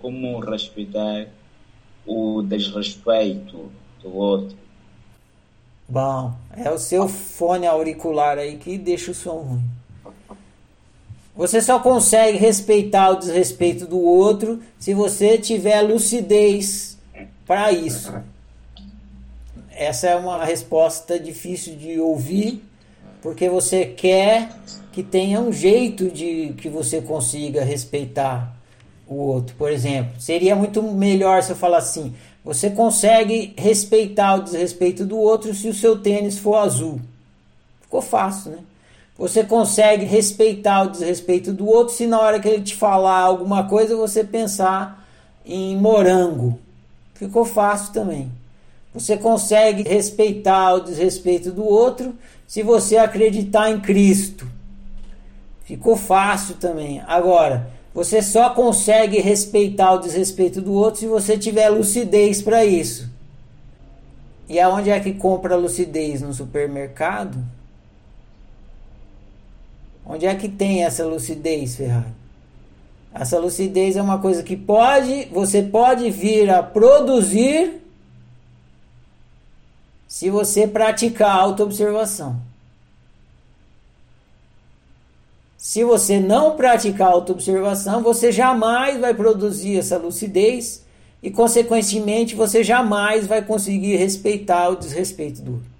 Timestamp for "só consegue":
11.62-12.36, 58.22-59.18